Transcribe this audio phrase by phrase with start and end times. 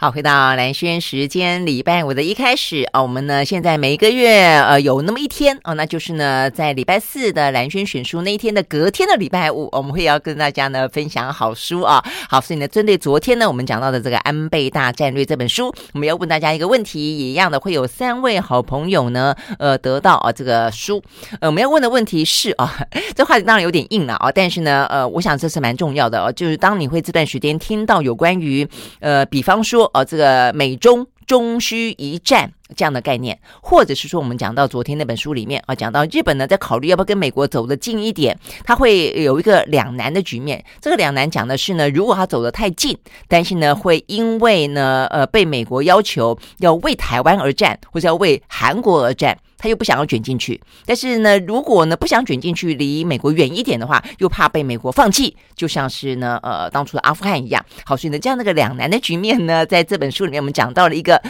[0.00, 12.00] 好，回到蓝轩时间，礼拜五的一开始啊，我们呢现在每一个月呃有那么一天哦，那就是呢在礼拜四的蓝轩选书那一天的隔天的礼拜五，我们会要跟大家呢分享好书啊。
[12.30, 21.02] 好，所以呢针对昨天呢我们讲到的这个《安倍大战略》这本书，我们要问大家一个问题，也一样的会有三位好朋友呢呃得到啊这个书。
[21.40, 22.72] 呃，我们要问的问题是啊，
[23.16, 28.64] 这话题当然有点硬了啊，但是呢呃我想这是蛮重要的哦，就是当你会这段时间听到有关于
[29.00, 29.87] 呃比方说。
[29.92, 40.64] 呃，这个美中中需一战这样的概念，或者是说我们讲到昨天那本书里面啊，讲到日本呢在考虑要不要跟美国走得近一点，它会有一个两难的局面。
[40.80, 42.96] 这个两难讲的是呢，如果他走得太近，
[43.28, 49.38] 担心呢会因为呢呃被美国要求要为台湾而战，或者要为韩国而战。
[49.58, 57.62] 他又不想要卷进去，但是呢，如果呢不想卷进去，离美国远一点的话，又怕被美国放弃，就像是呢，呃，当初的阿富汗一样。
[57.84, 61.20] 好，所以呢，这样那个两难的局面呢，在这本书里面，我们讲到了一个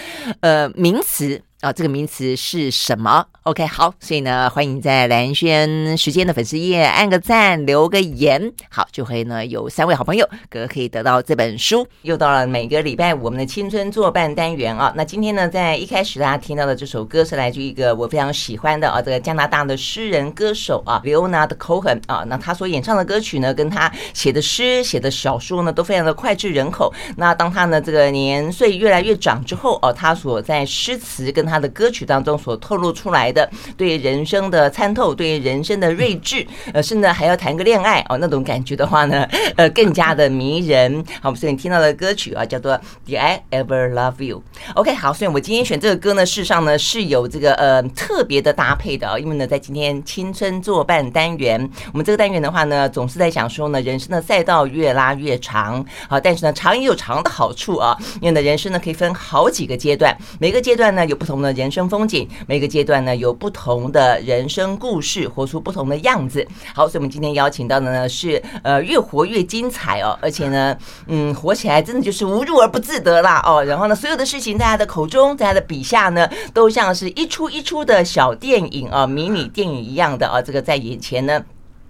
[0.40, 1.42] 呃名词。
[1.60, 11.84] 啊，这个名词是什么？OK，好，所以呢，欢迎在蓝轩时间的粉丝页按个赞，留个言，好，就会呢有三位好朋友哥可以得到这本书。
[12.02, 26.94] 又到了每个礼拜五我们的青春作伴单元啊，那今天呢，在一开始大家听到的这首歌是来自一个我非常喜欢的啊，这个加拿大的诗人歌手啊，Leonard Cohen 啊，那他所演唱的歌曲呢，跟他写的诗、写的小说呢，都非常的脍炙人口。
[27.16, 41.04] 那当他呢这个年岁越来越长之后，哦、他所在诗词跟他的歌曲当中所透露出来的对人生的参透，对人生的睿智，呃，甚至还要谈个恋爱哦，那种感觉的话呢， 呃，更加的迷人。
[41.22, 42.72] 好，所以你听到的歌曲啊，叫做
[43.06, 44.42] 《Did I Ever Love You》。
[44.74, 66.46] OK，好，所以我今天选这个歌呢，事实上呢是有这个呃特别的搭配的啊，因为呢，在今天青春作伴单元，我们这个单元的话呢，总是在想说呢，人生的赛道越拉越长，好，但是呢，长也有长的好处啊，因为呢，人生呢可以分好几个阶段，每个阶段呢有不同的人生风景，每个阶段呢有不同的人生故事，活出不同的样子。
[66.74, 70.76] 好，所以我们今天邀请到的呢是呃越活越精彩哦，而且呢，
[71.06, 73.64] 嗯，活起来真的就是无入而不自得啦哦。
[73.64, 81.42] 然后呢，所有的事情在他的口中，在他的笔下呢，都像是一出一出的小电影啊，迷你电影一样的啊，这个在眼前呢。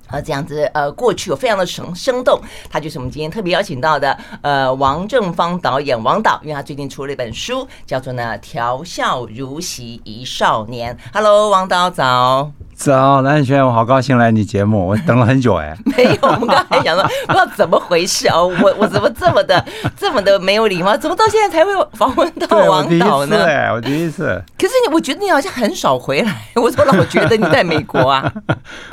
[0.09, 10.95] 呃，这样子，呃，过去有非常的生生动，他就是我们今天特别邀请到的，呃，王正芳导演，王导，因为他最近出了一本书，叫做呢《调笑如昔一少年》。
[11.13, 12.68] Hello，王导早。
[12.79, 15.77] 早，蓝轩，我好高兴来你节目，我等了很久哎。
[15.85, 19.63] 没有，我们刚才讲到不知道怎么回事哦，我我怎么这么的
[19.99, 23.45] 这么的没有礼貌，怎么到现在才会访问到王导呢？
[23.45, 24.41] 对，我第一次。
[24.57, 28.33] 可是你，我觉得你好像很少回来， 我怎么老觉得你在美国啊？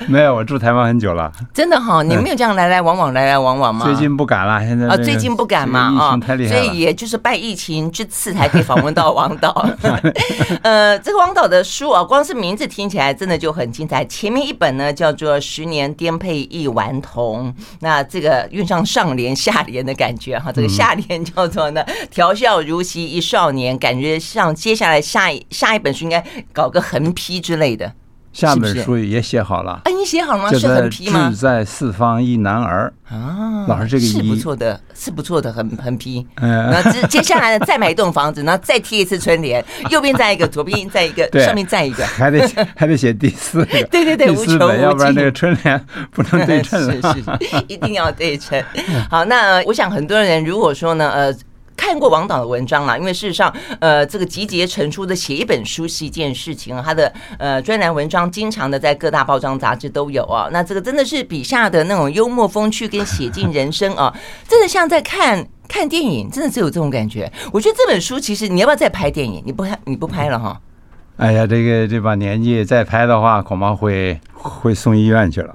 [0.08, 1.32] 没有，我住台湾很久了。
[1.54, 3.86] 真的哈，你没有这样来来往往，来来往往吗？
[3.86, 6.20] 最近不敢了，现在啊，最近不敢嘛啊，
[6.50, 9.54] 所以也就是拜疫情之赐才可以访问到王导。
[10.64, 14.56] 呃，这个王导的书啊，光是名字听起来真的就很精彩，前面一。
[14.56, 27.94] 本呢叫做十年颠沛一顽童，那这个用上上联下联的感觉哈，这个下联叫做呢 调笑如昔一少年，感觉像接下来下一下一本书应该搞个横批之类的。
[28.36, 30.52] 下本书也写好了，哎，你写好了吗？
[30.52, 31.30] 是很批吗？
[31.30, 36.28] 志在四方一男儿啊，老师这个是不错的，是不错的很很批。
[36.42, 45.82] 嗯，那接接下来呢，再买一栋房子，然后再贴一次春联， 右边再一个，左边再一个，上面再一个，还得还得写第四个，对 对对，无穷无尽，要不然那个春联
[46.12, 47.24] 不能对称，是是，
[47.70, 48.62] 一定要对称。
[49.10, 51.34] 好，那我想很多人如果说呢，呃。
[51.86, 56.82] 看过王导的文章啦，因为事实上，呃，这个集结成书的写一本书是一件事情啊。
[56.84, 60.50] 他的呃专栏文章经常的在各大报章杂志都有啊。
[60.52, 64.12] 那这个真的是笔下的那种幽默风趣跟写尽人生啊，
[64.48, 67.32] 真的像在看看电影，真的是有这种感觉。
[67.54, 69.44] 我觉得这本书其实你要不要再拍电影？
[69.46, 70.60] 你不拍你不拍了哈？
[71.18, 75.54] 哎呀，这个这把年纪再拍的话，恐怕会会送医院去了，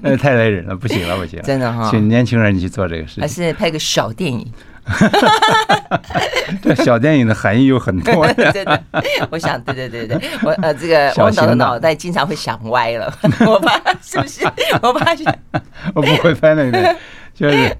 [0.00, 1.42] 那 太累人了，不行了，不行。
[1.42, 4.46] 真的哈，请年轻人去做这个事情，还是拍个小电影。
[6.62, 8.26] 这小电影的含义有很多。
[8.34, 8.82] 对的，
[9.30, 13.12] 我想，对对对对，我呃，这个王导的脑袋经常会想歪了，
[13.46, 14.44] 我怕是不是？
[14.82, 15.38] 我发现
[15.94, 16.96] 我不会拍那个，
[17.34, 17.76] 就是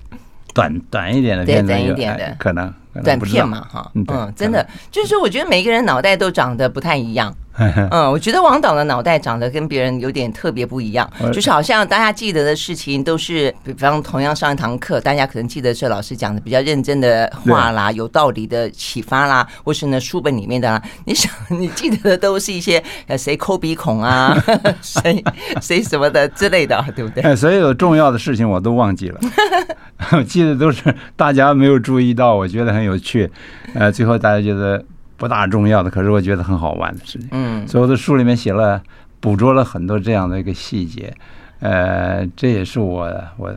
[0.55, 2.37] 短短一点的片子，短一点的。
[2.39, 2.73] 可能
[3.03, 7.35] 短片嘛，哈，嗯，真的，就是说，我觉得每一个人脑袋都长得不太一样。
[7.91, 24.35] 嗯，我觉得王导的脑袋长得跟别人有点特别不一样，就是好像大家记得的事情都是，比方同样上一堂课，大家可能记得是老师讲的比较认真的话啦，有道理的启发啦，或是呢书本里面的啦，你想你记得的都是一些呃谁抠鼻孔啊，
[24.81, 25.23] 谁
[25.61, 27.37] 谁什么的之类的，对不对？
[27.37, 29.21] 所有重要的事情我都忘记了，
[30.13, 30.83] 我记得都是
[31.17, 33.31] 大家没有注意到，我觉得很有趣，
[33.75, 34.83] 呃，最后大家觉得。
[35.23, 37.29] 不大重要的，可是我觉得很好玩的事情。
[37.31, 38.83] 嗯，所以我的书里面写了，
[39.21, 41.15] 捕捉了很多这样的一个细节。
[41.61, 43.55] 呃，这也是我我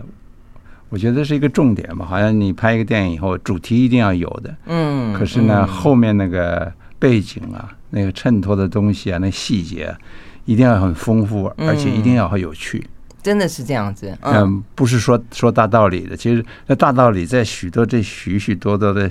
[0.90, 2.06] 我觉得是一个重点吧。
[2.06, 4.56] 好像你拍一个电影以后，主题一定要有的。
[4.68, 9.98] 嗯，可是呢，后面那个背景啊，那个衬托的东西啊，那细节啊，
[10.46, 12.88] 一定要很丰富，而且一定要很有趣。
[13.24, 14.16] 真的是这样子。
[14.22, 19.10] 嗯，不是说说大道理的，其实那大道理在许多这许许多多的。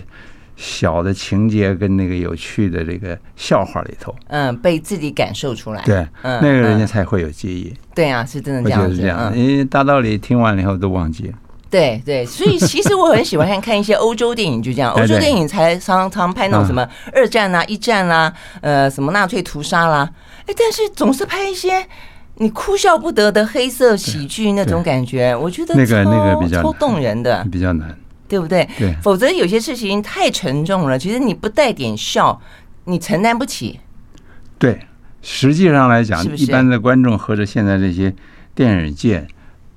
[0.56, 7.74] 小的情节跟那个有趣的这个笑话里头，嗯，被自己感受出来，对，嗯，那个人家才会有记忆。
[7.94, 8.94] 对啊，是真的这样子。
[8.96, 11.34] 是这样，因为大道理听完了以后都忘记了。
[11.70, 20.08] 对对，所以其实我很喜欢看看一些欧洲电影，就这样， 欧洲电影才常常拍那种什么二战啦、一战啦，呃，什么纳粹屠杀啦，
[20.46, 21.84] 哎，但是总是拍一些
[22.36, 27.92] 你哭笑不得的黑色喜剧那种感觉，我觉得那个那个比较超动人的，比较难。
[28.34, 28.68] 对不对？
[28.76, 32.40] 对，否则有些事情太沉重了，其实你不带点笑，
[32.86, 33.78] 你承担不起。
[34.58, 34.80] 对，
[35.22, 38.12] 实际上来讲，是是一般的观众或者现在这些
[38.56, 39.24] 电影界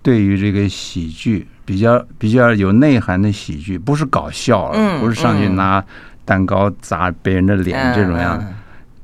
[0.01, 5.83] 对于这个喜剧比较比较有内涵的喜剧，不是搞笑了，嗯、不是上去拿
[6.25, 8.55] 蛋糕砸别人的脸这种样子，嗯、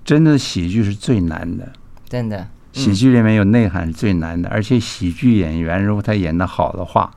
[0.04, 1.72] 真的喜剧是最难的。
[2.10, 7.12] 真的，喜剧里面有内涵是最难的，而且喜剧演员如果他演的好的话。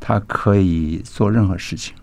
[0.00, 1.94] 他可以做任何事情。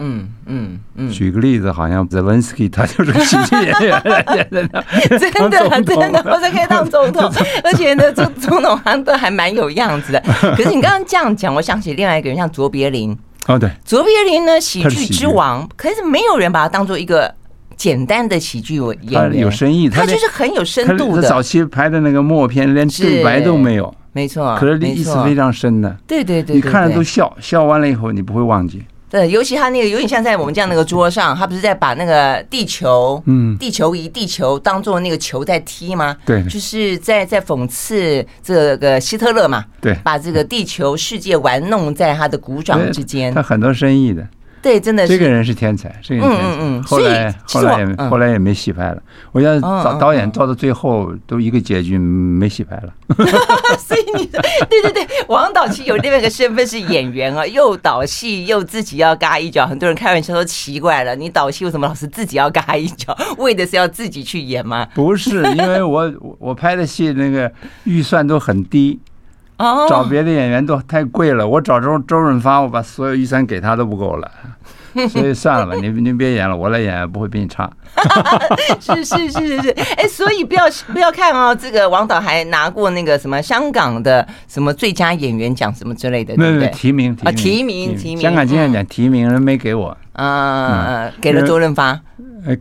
[0.00, 1.10] 嗯嗯嗯。
[1.10, 4.02] 举个例子，好像泽连斯基他就是个喜剧演员，
[4.48, 4.84] 真的
[5.18, 7.28] 真的真的，或者可以当总统，
[7.64, 10.20] 而且呢，这总统好像都还蛮有样子的。
[10.56, 13.16] 可是你刚刚这样讲，我想起另外一个人，像卓别林。
[13.46, 17.34] 哦，对，卓别林呢，喜剧之王，可是没有人把他当做一个
[17.76, 21.22] 简单的喜剧演员，有深意，他就是很有深度的。
[21.22, 23.92] 早期拍的那个默片，连对白都没有。
[24.18, 25.96] 没错，可是意思非常深的。
[26.04, 28.82] 对对对，你看着都笑，笑完了以后你不会忘记。
[29.08, 36.16] 对，尤其他那个有点像在我们这样那个桌上，他不是在把那个地球，嗯，地球仪、地球当做那个球在踢吗？
[36.26, 39.64] 对，就是在在讽刺这个希特勒嘛。
[39.80, 43.32] 对，把这个地球世界玩弄在他的鼓掌之间。
[43.32, 44.26] 他很多深意的。
[44.62, 46.48] 对，真的是这个人是天才，这个人天才。
[46.48, 49.02] 嗯嗯，后来后来也后来也没戏拍了。
[49.32, 52.92] 我觉得导导演到到最后都一个结局，没戏拍了。
[53.78, 59.66] 所以你说，对对对，王导其实有另外一个身份是演员啊， 又导戏又自己要嘎一脚。
[59.66, 63.16] 很多人开玩笑说奇怪了，你导戏为什么老是自己要嘎一脚？
[63.38, 64.86] 为的是要自己去演吗？
[64.94, 67.50] 不是，因为我我拍的戏那个
[67.84, 68.98] 预算都很低。
[69.88, 74.30] 找别的演员都太贵了，我找周周润发，我把所有预算给他都不够了，
[75.10, 77.68] 所以算了吧，您您别演了，我来演不会比你差。
[78.78, 86.68] 是是是是是，哎，所以不要不要看哦，这个王导还拿过那个什么香港的什么最佳演员奖什么之类的，对不对？
[86.68, 91.98] 提名啊，提名提名，香港金像奖提名人没给我，啊，给了周润发，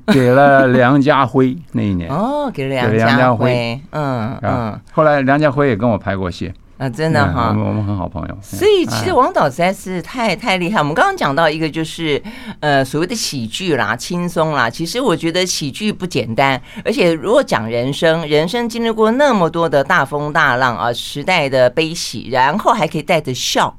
[0.07, 6.51] 给了梁家辉那一年，哦，给了梁家辉，嗯嗯，后来梁家辉也跟我拍过戏。
[6.77, 8.37] 啊，真的哈，我们很好朋友。
[8.39, 10.77] 所以其实王导实在是太太厉害。
[10.77, 12.21] 我们刚刚讲到一个就是
[12.59, 14.69] 呃所谓的喜剧啦，轻松啦。
[14.69, 23.75] 其实我觉得喜剧不简单，而且如果讲人生，人生经历过那么多的大风大浪啊，时代的悲喜，然后还可以带着笑，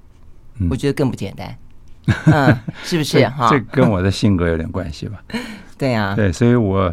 [0.69, 1.57] 我觉得更不简单。
[2.27, 3.49] 嗯，是不是哈？
[3.49, 5.19] 这跟我的性格有点关系吧？
[5.79, 6.93] 对呀，对，所以我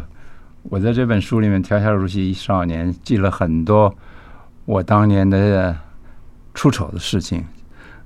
[0.62, 3.92] 我在这本书里面《条条如戏一少年》记了很多
[4.66, 5.76] 我当年的。
[6.56, 7.44] 出丑的事情，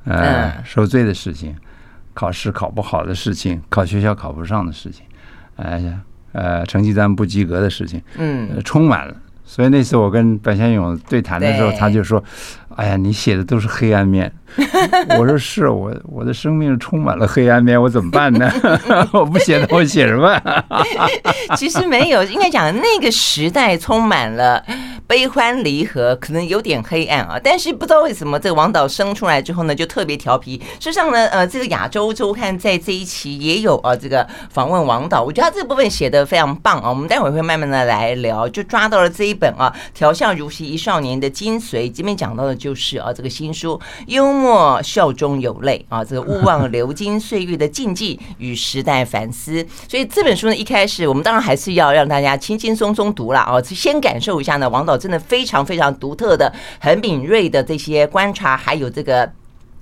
[0.04, 1.56] 呃，受罪的事情，
[2.12, 5.06] 考试考不好的事情，考学校考不上的事情，
[5.56, 6.00] 哎呀，
[6.32, 9.16] 呃，成绩单不及格的事情，嗯，充满了。
[9.44, 12.22] 所以那次我跟白先勇对谈的时候，他就说
[12.76, 14.32] ：“哎呀，你写的都是黑暗面。”
[15.18, 18.50] 我说：“是我，我的生命充满了黑暗面，我怎么办呢？
[19.12, 20.40] 我不写的，我写什么？”
[21.56, 24.64] 其实没有，应该讲那个时代充满了
[25.06, 27.38] 悲欢离合，可能有点黑暗啊。
[27.42, 30.58] 但是不知道为什么这个王导生出来之后呢，就特别调皮。
[30.78, 36.88] 事实上呢，呃，这个亚洲周刊在这一期也有啊，这个访问王导，我觉得他这部分写的非常棒啊。
[36.88, 41.90] 我们待会会慢慢的来聊，就抓到了这一本啊《调笑如席一少年》的精髓。
[41.92, 49.66] 这边讲到的就是啊，这个新书幽默笑中有泪啊，这个 勿忘流金岁月的禁忌与时代反思。
[49.88, 55.00] 所以这本书呢，一开始我们当然还是要让大家轻轻松松读了啊，先感受一下呢，王导。
[55.00, 59.24] 真的非常非常独特的、很敏锐的这些观察，还有这个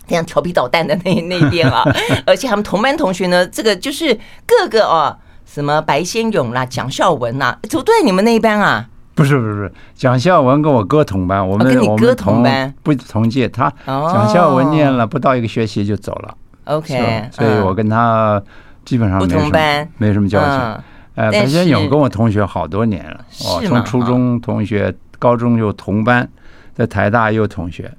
[0.06, 1.82] 非常调皮捣蛋的那 那一边啊，
[2.24, 8.88] 而且他们同班同学呢，这个就是各个哦，什么白先勇啦、蒋孝文呐，都在你们那一班啊？
[9.18, 12.72] 不是不是不是，蒋孝文跟我哥同班，我们、哦、跟你哥同班？
[12.84, 16.36] 不同届，他蒋孝文念了不到一个学期就走了。
[16.66, 18.40] OK，所以我跟他
[18.84, 20.50] 基本上没什么不同班，没什么交情。
[20.52, 20.82] 嗯。
[21.16, 26.30] 呃，白先勇跟我同学好多年了，哦，从初中同学，高中又同班，
[26.76, 27.92] 在台大又同学，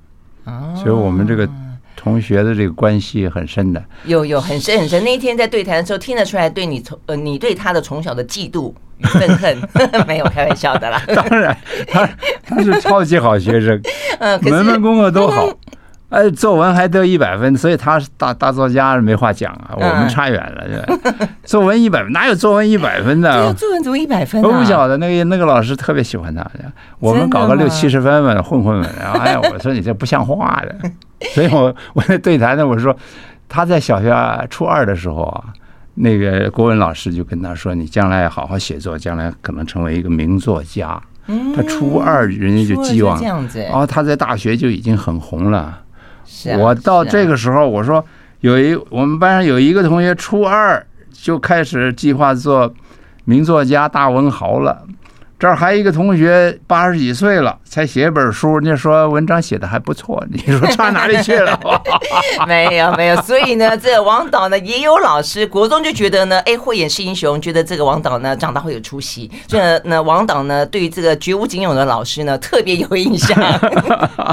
[0.74, 1.46] 所以我们这个
[1.98, 3.84] 同学的这个关系很深的。
[4.06, 5.04] 有有很深很深。
[5.04, 9.58] 那一天在对谈的时候，听得出来对你从呃你对他的从小的嫉妒与愤恨，
[10.08, 11.02] 没有开玩笑的啦。
[11.16, 11.56] 当然，
[11.88, 12.08] 他
[12.46, 13.82] 他是超级好学生，
[14.20, 15.48] 嗯，门门功课都好。
[16.10, 19.76] 哎，作文还得一百分，所以他是大大作家，没话讲啊。
[19.76, 23.54] 我们差远了，是作文一百分，哪有作文一百分的？
[23.54, 24.42] 作文怎么一百分？
[24.42, 26.44] 我不晓得，那个那个老师特别喜欢他。
[26.98, 28.90] 我们搞个六七十分嘛，混混们。
[29.00, 30.90] 然后哎呀，我说你这不像话的。
[31.36, 32.96] 所以我我在对谈呢，我说
[33.48, 34.12] 他在小学
[34.50, 35.44] 初二的时候啊，
[36.02, 41.02] 那个国文老师就跟他说：“你将来好好写作，将来可能成为一个名作家。”
[41.54, 43.22] 他初二人家就寄望，
[43.70, 45.82] 然后他在大学就已经很红了。
[46.58, 48.04] 我到这个时候，我说
[48.40, 52.74] 有一我们班上有一个同学初二就开始计划做
[53.26, 54.84] 名作家、大文豪了。
[55.40, 61.58] 这儿还有一个同学八十几岁了，才写一本书，人家说文章写的还不错， 你说差哪里去了？
[62.46, 69.32] 没有没有，所以呢，这个王导呢也有老师，国中就觉得呢，哎，慧眼识英雄，觉得这个王导呢长大会有出息。
[69.48, 73.40] 这那，王导呢对于这个绝无仅有的老师呢特别有印象。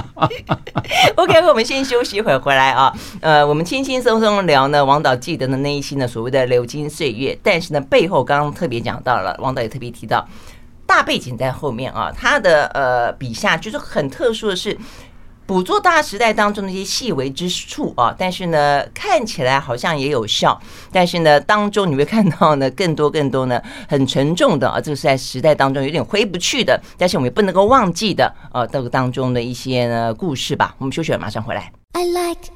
[1.15, 10.27] OK，我们先休息一会儿，回来啊，呃，我们轻轻松松聊呢，王导记得的那一期呢所谓的流金岁月，但是呢背后刚刚特别讲到了，王导也特别提到。
[10.87, 14.77] 大背景在后面啊，他的呃笔下就是很特殊的是
[15.45, 30.75] 捕捉大时代当中的一些细微之处啊，但是呢看起来好像也有效，但是呢当中你会看到呢更多更多呢很沉重的啊，这个是在时代当中有点回不去的，但是我们也不能够忘记的啊，这个当中的一些呢故事吧。
[30.79, 31.71] 我们休息了，马上回来。
[31.93, 32.51] I like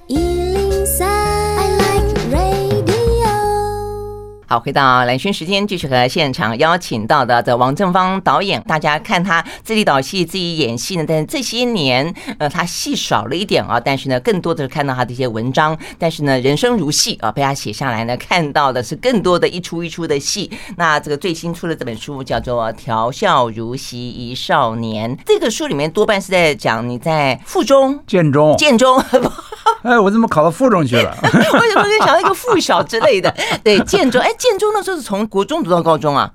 [4.50, 11.04] 好，回到蓝轩时间，继续和现场邀请到的的王正芳导演，大家看他自己导戏、自己演戏呢。
[11.06, 15.78] 但是这些年，呃，他戏少了一点啊，但是呢，更多的是看到他的一些文章。
[16.00, 20.50] 但是呢，人生如戏啊，被他写下来呢，看到的是更多的一出一出的戏。
[20.76, 29.00] 那这个最新出的这本书叫做《调笑如席一少年》，这个书里面多半是在讲你在附中、建中、建中。
[29.82, 31.16] 哎，我怎么考到附中去了？
[31.22, 33.32] 为什么就想到一个附小之类的？
[33.62, 34.20] 对，建中。
[34.20, 34.28] 哎。
[34.40, 36.32] 建中那时候是从国中读到高中啊？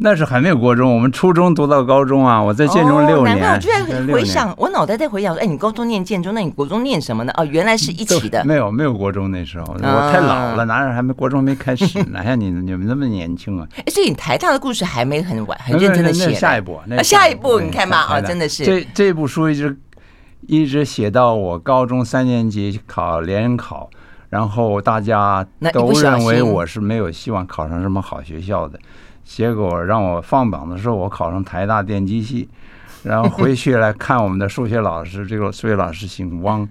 [0.00, 2.42] 那是还没有国中，我们初中读到高中啊。
[2.42, 3.38] 我在建中六年。
[3.38, 7.32] 难怪我就在回想，我脑袋在回想说，哎，你高中念建中，那你国中念什么呢？
[7.36, 8.42] 哦，原来是一起的。
[8.44, 13.68] 没有，没有国中那时候，我太老了，哪有还没国中没开始，哪像你你们那么年轻啊？
[13.76, 16.34] 哎，所以你台大的故事还没很晚，很认真的写。
[16.34, 19.78] 下一步，那下一步你看吧，啊，真的是这这部书一直
[20.48, 23.88] 一直写到我高中三年级考联考。
[24.34, 28.76] 然后大家都认为我是没有希望考上什么好学校的，
[29.22, 32.48] 结果让我放榜的时候，我考上台大电机系，
[33.04, 36.68] 然后回去来 看我们的数学老师，这个数学老师姓汪，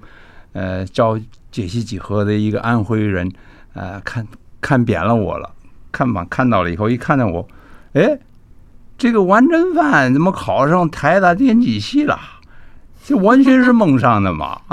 [0.52, 1.18] 呃，教
[1.54, 3.32] 解析几何的一个安徽人，
[3.76, 4.28] 呃，看
[4.60, 5.50] 看扁了我了，
[5.90, 7.48] 看榜看到了以后，一看到我，
[7.94, 8.20] 哎，
[8.98, 12.20] 这个王真范怎么考上台大电机系了？
[13.06, 14.58] 这完全是蒙上的嘛！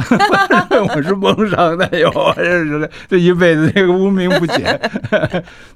[0.94, 4.80] 我是蒙上的哟，认识的这一辈子这个无名不减。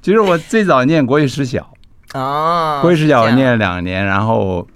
[0.01, 1.69] 其实我最早念国语实小
[2.13, 4.67] 啊，国语实小我念了两年，然后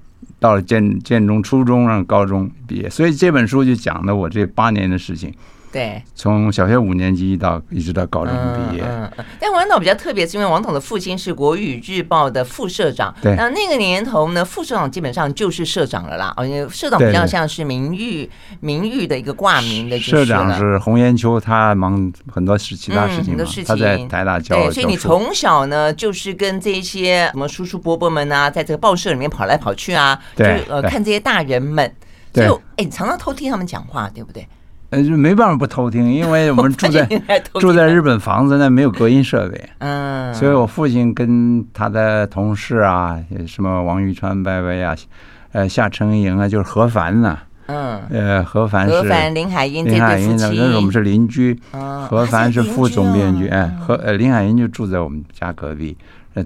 [0.40, 2.90] 到了建建中初中，然后高中毕业。
[2.90, 5.32] 所以这本书就讲的我这八年的事情。
[5.70, 8.82] 对，从小学五年级到一直到高中毕业。
[8.82, 9.24] 嗯嗯。
[9.38, 13.14] 但王导比较特别，是因为王董的父亲是国语日报的副社长。
[13.20, 13.36] 对。
[13.36, 16.32] 那那个年头呢，副社长基本上就是社长了啦。
[16.38, 18.28] 哦，因为社长比较像是名誉
[18.60, 19.98] 名誉的一个挂名的。
[19.98, 23.44] 社长是洪延秋，他忙很多事其他事情嘛。
[23.66, 24.56] 他在台大教。
[24.56, 31.94] 对，所以你从小呢，就是跟这些什么叔叔伯伯们啊，在这个报社里面跑来跑去啊，就呃看这些大人们。
[32.32, 32.46] 对。
[32.46, 34.48] 就哎，你常常偷听他们讲话，对不对？
[34.90, 37.06] 呃，就没办法不偷听，因为我们住在
[37.54, 39.68] 住在日本房子，那没有隔音设备。
[39.78, 44.96] 嗯，所以我父亲跟他的同事啊，什么王玉川伯伯呀，
[45.52, 47.38] 呃，夏承莹啊，就是何凡呐。
[47.66, 51.60] 嗯，呃，何凡是何凡林海音林海音的，那是我们是邻居。
[52.08, 55.94] 何凡是副总编剧，哎，何呃林海音就住在我们家隔壁。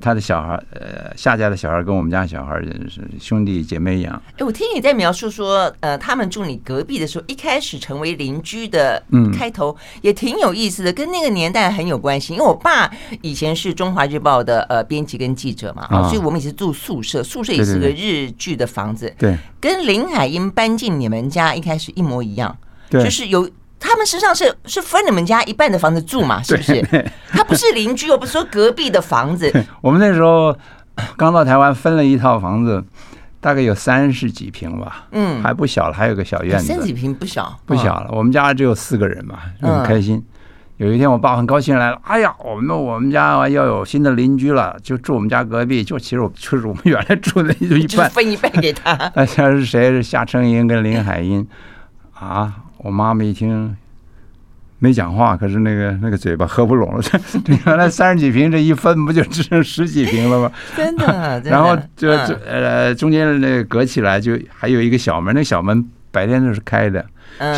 [0.01, 2.59] 他的小孩，呃，夏家的小孩跟我们家小孩
[2.89, 4.21] 是兄弟姐妹一样。
[4.39, 9.03] 哎，我听你在描述说，呃，他们住你隔壁的时候，一开始成为邻居的
[9.37, 12.33] 开头也挺有意思的，跟那个年代很有关系。
[12.33, 22.57] 因为我爸以前是中华日报的呃编辑跟记者嘛，啊，所以我们也是住宿舍，宿舍也是个日剧的房子，对，跟林海音搬进你们家一开始一模一样，
[22.89, 23.49] 对，就是有。
[23.83, 26.81] 他们实际上是是分你们家一半的房子住嘛，是不是？
[27.31, 29.53] 他不是邻居，又不是说隔壁的房子。
[29.83, 30.57] 我们那时候
[31.17, 32.83] 刚到台湾，分了一套房子，
[33.41, 36.67] 大概有三十几平吧，嗯，还不小了，还有个小院子。
[36.67, 38.09] 三十几平不小，不小了。
[38.13, 40.25] 我们家只有四个人嘛，很开心。
[40.79, 45.85] 有一天，我爸很高兴来了，哎呀，我们我们家要有新的邻居了，就住我们家隔壁。
[45.85, 49.13] 就其实我就是我们原来住的就一半， 分一半给他。
[49.15, 49.91] 那是谁？
[49.91, 51.47] 是夏承英跟林海音
[52.15, 52.53] 啊。
[52.83, 53.77] 我妈妈一听，
[54.79, 57.03] 没讲话，可是那个那个嘴巴合不拢了。
[57.03, 57.19] 这
[57.67, 60.53] 原来三十几平，这一分不就只剩十几平了吗？
[60.77, 61.41] 真的。
[61.41, 67.05] 真的然后就呃中间那个隔起来，就还有一个小门，那小门白天都是开的，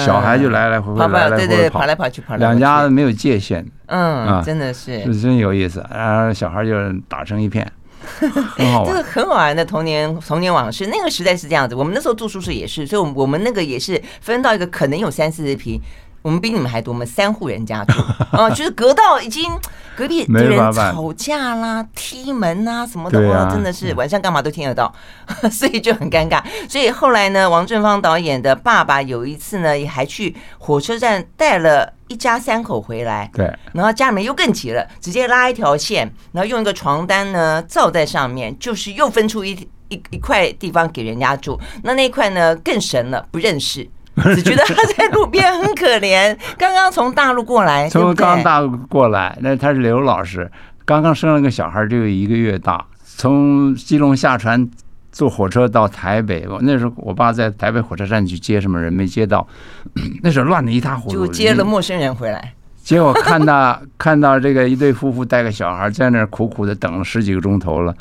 [0.05, 2.41] 小孩就来来回回来来回回跑，跑来跑去，跑来跑去。
[2.41, 3.65] 两家没有界限。
[3.87, 5.85] 嗯，真的是，是真有意思。
[5.91, 7.67] 然后小孩就打成一片。
[8.57, 10.87] 很好玩，这个很好玩的童年童年往事。
[10.87, 15.81] 那个时代是这样子，我们那时候住宿舍也是，所以，我我们那个也是分到一个可能有三四十平。
[16.25, 18.01] 我们比你们还多，我们三户人家住
[18.35, 19.53] 啊，就是隔到已经
[19.95, 24.91] 隔壁的人吵架啦、踢门啊什么的，哇，真的是晚上干嘛都听得到，
[25.53, 26.43] 所以就很尴尬。
[26.67, 39.51] 所以后来呢，王正芳导演的爸爸有一次呢，也还去火车站带了一家三口回来，对，然后家里面又更急了，直接拉一条线，然后用一个床单呢罩在上面，就是又分出一
[39.91, 41.61] 一一块地方给人家住。
[41.83, 43.87] 那那一块呢更神了，不认识。
[44.35, 50.51] 只觉得他在路边很可怜， 刚刚从大陆过来，从刚大陆过来，那他是刘老师，
[50.85, 54.71] 刚刚生了个小孩，只有一个月大，从基隆下船
[55.11, 59.47] 坐火车到台北，那时候我爸在台北火车站去接什么人没接到，
[60.23, 62.53] 那时候乱的一塌糊涂，就接了陌生人回来，
[62.83, 67.93] 结果看到看到这个一对夫妇带个小孩在那儿苦苦的等了十几个钟头了，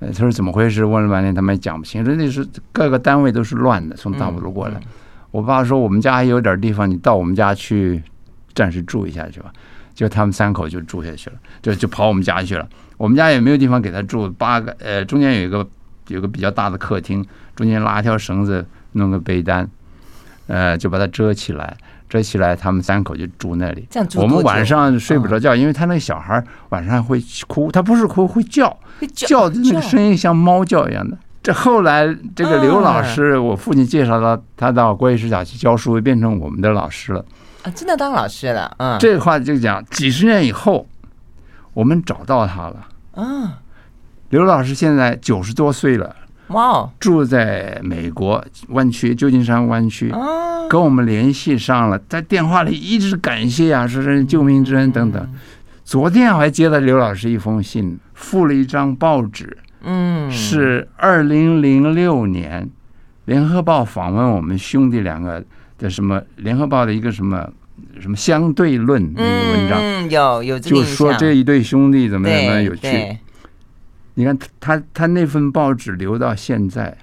[0.00, 0.84] 他说怎么回事？
[0.84, 4.74] 问了半天他们也讲不清，说那时候各个单位都是乱的，从大陆过来。
[5.34, 8.00] 我爸说：“我们家还有点地方，你到我们家去
[8.54, 9.52] 暂时住一下去吧。”
[9.92, 12.68] 就他们三口就住下去了，就就跑我们家去了。
[12.96, 15.68] 我们家也没有地方给他住，八个呃，中间有一个
[16.06, 19.68] 有个比较大的客厅，中间拉一条绳子，弄个被单，
[20.46, 21.76] 呃，就把它遮起来，
[22.08, 23.88] 遮起来，他们三口就住那里。
[23.90, 24.20] 这样住。
[24.20, 28.78] 我们晚上睡不着觉，因为他那个小孩晚上会哭，他不是哭，会叫，
[29.12, 31.18] 叫的那个声音像猫叫一样的。
[31.44, 37.22] 这后来，这个刘老师，我父亲介绍到，他到国语师小去教书，变成我们的老师了。
[37.62, 38.74] 啊，真的当老师了。
[38.78, 40.86] 嗯，这话就讲几十年以后，
[41.74, 42.86] 我们找到他了。
[43.12, 43.58] 啊，
[44.30, 46.16] 刘老师现在九十多岁了。
[46.46, 50.10] 哇，住在美国湾区旧金山湾区。
[50.70, 55.28] 跟我们联系上了，在电话里一直感谢啊，说是救命之恩等等。
[55.84, 59.58] 昨天我还接了刘老师一封信，附了一张报纸。
[59.84, 62.64] 嗯，是二零零六年，
[63.26, 65.44] 《联合报》访问我们兄弟两个
[65.78, 67.48] 的什么，《联合报》的一个什么
[68.00, 73.18] 什么相对论那个文章，嗯，有有就说这一对兄弟怎么怎么有趣。
[74.14, 76.96] 你看他他那份报纸留到现在，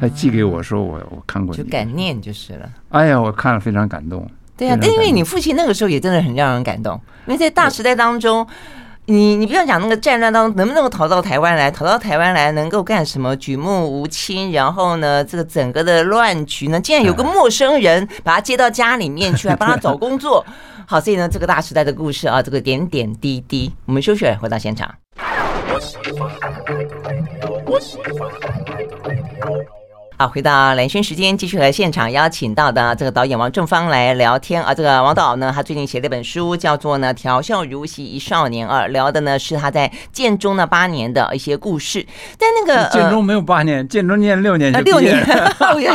[0.00, 2.70] 他寄给我说我我看过，就感念就是了。
[2.90, 4.28] 哎呀，我看了非常感动。
[4.56, 8.46] 对呀，但因为你父亲那个时候也真的很让人感动，因为在大时代当中。
[9.06, 13.36] 你你不要讲那个战乱当中能不能够逃到台湾来，逃到台湾来能够干什么？
[13.36, 20.46] 举目无亲，然后呢，这个整个的乱局呢，竟然有个陌生人把他接到家里面去，还帮他 找工作。
[20.86, 24.94] 好，所以呢，这个大时代的故事啊，这个点点滴滴，我们休息了，回到现场。
[30.18, 34.72] 好，回到蓝轩时间，继续和现场邀请到的这个导演王正芳来聊天啊。
[34.72, 42.06] 这个王导呢，他最近写了一本书，叫做呢《调笑如昔一少年》啊，聊的呢是他在建中那八年的一些故事。
[42.38, 45.18] 但那个建中没有八年，建中念六年就六年。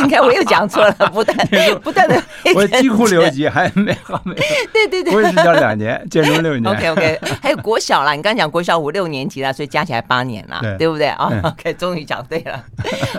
[0.03, 1.37] 你看我又讲错了，不断
[1.81, 2.21] 不断的，
[2.55, 4.35] 我几乎留级， 还没好没。
[4.73, 6.73] 对对对，我也是教两年，建中六年。
[6.73, 12.63] OK OK，还有国小啦，你刚刚讲国小五六年级啦，所以加起来八年啦，对不对啊？OK，终于讲对了。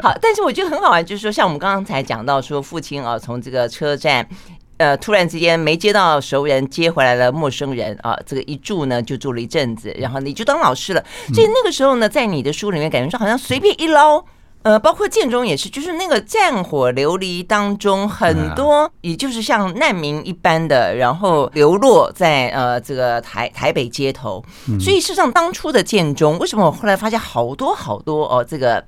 [0.03, 1.79] 好，但是我觉得很好玩，就是说像我们刚刚。
[1.89, 4.29] 才讲到说，父亲啊，从这个车站，
[4.77, 11.03] 呃，突然之间没接到熟人，接回来了陌生人啊，这个一住呢就住了一阵子，然后你就当老师了。
[11.33, 14.23] 所以那个时候呢，在你的书里面感觉说好像随便一捞，
[14.65, 24.45] 呃，包括建中也是，就是那个战火流离当中，很多也就是像难民一般的，然后流落在呃这个台台北街头。
[24.79, 28.85] 所以事实上，当初的建中，为什么我后来发现好多好多哦，这个。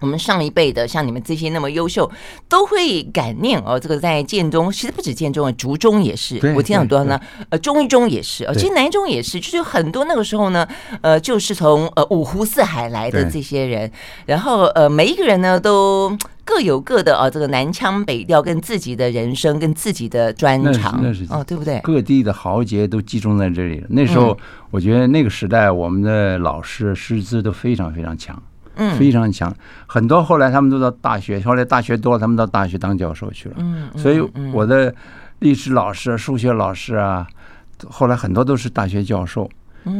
[0.00, 2.10] 我们上一辈的像你们这些那么优秀，
[2.48, 3.78] 都会感念哦。
[3.78, 6.38] 这个在建中，其实不止建中啊，竹中也是。
[6.54, 10.66] 我听很多呢，呃，中一中也是，呃，其实南一中也是，就是有很多那个时候呢，
[11.00, 13.90] 呃，就是从呃五湖四海来的这些人，
[14.26, 21.80] 然后呃，每一个人呢都各有各的啊，这个南腔北调，跟自己的人生，跟自己的专长，那是哦，对不对？
[21.80, 23.84] 各地的豪杰都集中在这里。
[23.88, 24.36] 那时候，
[24.70, 28.40] 我觉得那个时代，我们的老师师资都非常非常强。
[28.98, 29.54] 非常强，
[29.86, 33.56] 很多后来他们都到大学，后来大学多了，他们到大学当教授去了。
[33.58, 34.20] 嗯，所以
[34.52, 34.94] 我的
[35.40, 37.26] 历史老师、数学老师啊，
[37.88, 39.50] 后来很多都是大学教授。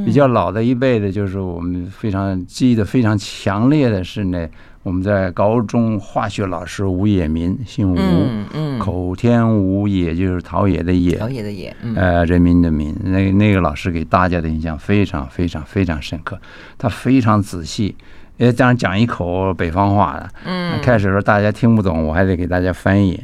[0.04, 4.46] 比较老的一辈的，就是我们非常记忆的非常强烈的是呢，
[4.82, 12.94] 我们在高中化学老师吴野民，姓吴，嗯嗯，口天吴野就是陶冶的冶，陶冶的冶，呃，人民的民。
[13.02, 16.38] 那那个老师给大家的印象非常非常非常深刻，
[16.76, 17.96] 他非常仔细。
[18.38, 23.22] 也这样讲一口北方话的，嗯，开始的时候大家听不懂，我还得给大家翻译，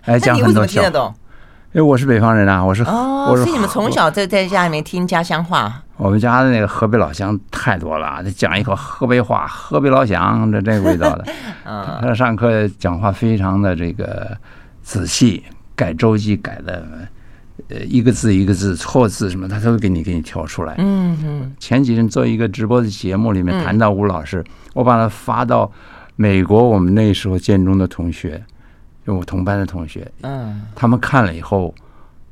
[0.00, 0.82] 还 讲很多笑。
[1.74, 5.82] 因为我是北方人啊，我是哦，我是所以你们从小在在家里面听家乡话。
[5.96, 11.24] 我们家的那个河北老乡太多了，他讲一口河北话，河北老乡这这个味道的。
[11.64, 14.36] 嗯，他上课讲话非常的这个
[14.82, 15.42] 仔细，
[15.74, 16.84] 改周记改的。
[17.72, 20.74] 呃，一个字一个字错字什么，他都给你给你挑出来。
[20.76, 21.52] 嗯嗯。
[21.58, 25.70] 前几天做一个直播的节目，里面谈到吴老师，我把他发到
[26.16, 28.42] 美国，我们那时候建中的同学，
[29.06, 31.74] 就我同班的同学，嗯，他们看了以后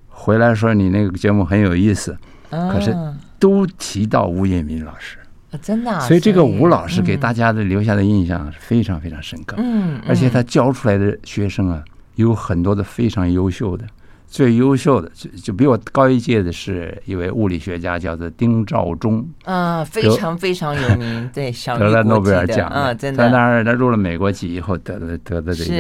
[0.08, 2.14] 回来说你那个节目很有意思，
[2.50, 2.94] 可是
[3.38, 5.16] 都提到吴彦民老师，
[5.62, 5.98] 真的。
[6.00, 9.56] 所以这个吴老师给大家的留下的印象是非常非常深刻。
[9.58, 11.82] 嗯，而且他教出来的学生啊，
[12.16, 13.86] 有很多的非常优秀的。
[14.30, 25.72] 最优秀的就就比我高一届的是一位物理学家，叫做丁肇中，啊，非常非常有名， 对，小得了诺贝尔奖，啊，真的，在那儿他入了美国籍以后得了得的这个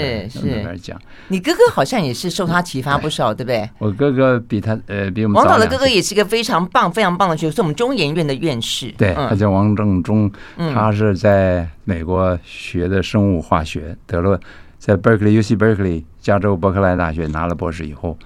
[0.42, 1.00] 诺贝尔奖。
[1.28, 3.70] 你哥哥好像也是受他启发不少，对不对？
[3.78, 10.28] 我哥哥比他呃比我们王导的哥哥也是一个非常棒非常棒的学生，是我们中研院的院士，对，他叫王正中，
[10.74, 14.40] 他是在美国学的生物化学，得了
[14.76, 18.18] 在 Berkeley UC Berkeley 加州伯克莱大学拿了博士以后。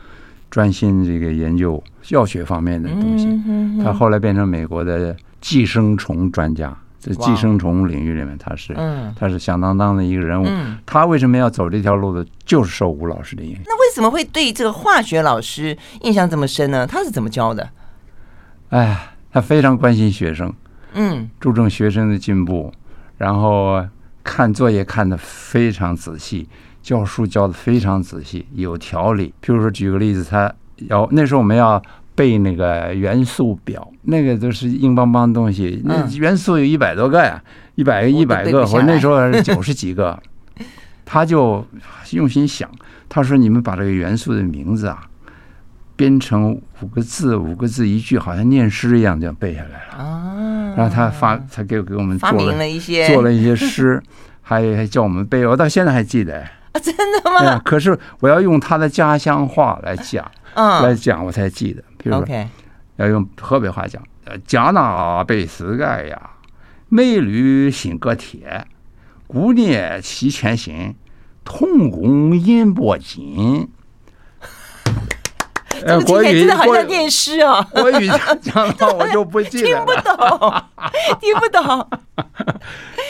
[0.54, 3.26] 专心这个研究药学方面的东西，
[3.82, 8.72] 他后来变成美国的寄生虫专家，在寄生虫领域里面，他是
[9.18, 10.46] 他是响当当的一个人物。
[10.86, 12.24] 他为什么要走这条路的？
[12.44, 13.62] 就是受吴老师的影响。
[13.66, 16.86] 那为什么会对这个化学老师印象这么深呢？
[16.86, 17.68] 他是怎么教的？
[18.68, 20.54] 哎，他非常关心学生，
[20.92, 22.72] 嗯，注重学生的进步，
[23.18, 23.84] 然后
[24.22, 26.48] 看作业看得非常仔细。
[26.84, 29.32] 教书教的非常仔细，有条理。
[29.42, 30.52] 譬如说，举个例子，他
[30.88, 31.82] 要那时候我们要
[32.14, 35.80] 背那个元素表，那个都是硬邦邦的东西。
[35.86, 37.42] 那元素有一百多个呀，
[37.74, 40.22] 一百个、一百个，或者那时候还是 九十几个。
[41.06, 41.66] 他就
[42.12, 42.70] 用心想，
[43.08, 45.06] 他说：“你们把这个元素的名字啊，
[45.96, 54.02] 编成五个字，五个字一句，好像念诗一样，这样背下来了。”啊，然后他发，他给给我们做了一些做了一些诗，
[54.42, 56.44] 还还叫我们背，我到现在还记得。
[56.74, 57.40] 啊， 真的吗？
[57.52, 61.82] 啊，可是我要用他的家乡话来讲，嗯，来讲我才记得。
[61.96, 62.26] 比如说，
[62.96, 66.30] 要用河北话讲，呃，江南北四盖呀，
[66.88, 68.66] 美女新阁铁，
[69.26, 70.94] 姑娘七千新，
[71.44, 73.68] 铜工银箔金。
[75.80, 77.64] 这个听起来真的好像念诗哦。
[77.72, 78.08] 国语
[78.42, 80.66] 讲的我就不记得了， 听不懂，
[81.20, 81.88] 听不懂。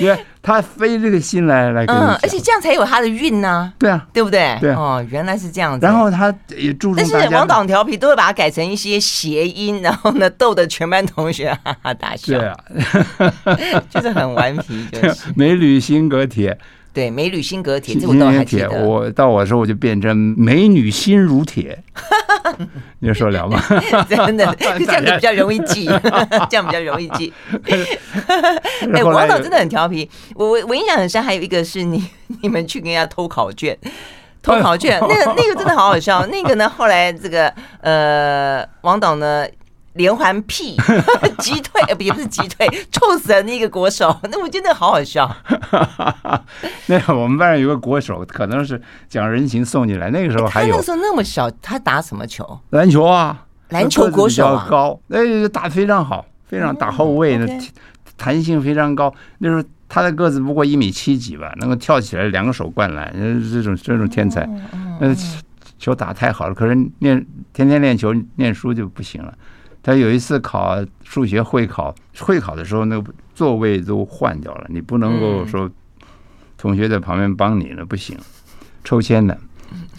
[0.00, 3.72] 因为他费这个心来来跟你讲，而且这样才有他的韵呢。
[3.79, 4.59] 对啊，对不对？
[4.61, 5.87] 对哦，原来是这样子。
[5.87, 12.37] 然后他也注重，但是王导调皮都会把它改成一些谐音，然后呢逗得全班同学 哈哈大笑。
[12.37, 16.59] 对啊，就是很顽皮，就是美驴新阁铁。
[16.94, 18.70] 对，美女心隔铁，这我都还记得。
[18.87, 21.76] 我到我的时候，我就变成美女心如铁，
[23.00, 23.61] 你说了吗？
[24.09, 25.87] 真的， 这样子比较容易记，
[26.48, 27.33] 这样比较容易记。
[27.64, 30.09] 哎，王导真的很调皮。
[30.37, 32.02] 我我我印象很深，还有一个是你
[32.42, 33.76] 你们去跟人家偷考卷，
[34.40, 36.24] 偷考卷，那个那个真的好好笑。
[36.28, 39.44] 那个呢，后来这个呃，王导呢。
[39.94, 40.76] 连环屁
[41.38, 44.16] 击退，呃，也不是击退，臭死了那个国手。
[44.30, 45.28] 那我觉得好好笑。
[46.87, 50.11] 那个我们班上有个国手，可能是讲人情送进来。
[50.11, 52.59] 那个时候还有，那个时候那么小，他打什么球？
[52.70, 57.46] 篮球啊，篮球国手啊，高，哎，打非常好，非常打后卫，那
[58.16, 59.12] 弹性非常高。
[59.38, 63.12] 那时候他的个子不过一米七几吧，能够跳起来两个手灌篮，
[63.52, 64.48] 这种这种天才。
[65.00, 65.14] 那
[65.78, 69.33] 球打太好了，可是练天天练球念书就不行了。
[69.85, 75.70] 他有一次考数学会考，会考的时候，那个座位都换掉了，你不能够说
[76.57, 78.16] 同学在旁边帮你了，不行，
[78.83, 79.37] 抽签的，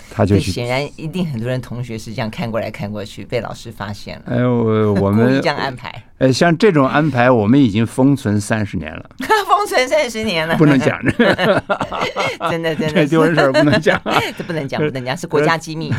[0.10, 0.52] 他就去。
[0.52, 4.24] 显然，一定很多人同学是这样看过来看过去，被老师发现了。
[4.26, 6.04] 哎，我我们 这样安排。
[6.18, 9.08] 哎，像这种安排，我们已经封存三十年了。
[9.48, 11.12] 封存三十年了，不能讲 的。
[12.50, 14.02] 真的真的，这丢人事儿不能讲，
[14.36, 15.92] 这不能讲，不能讲，是国家机密。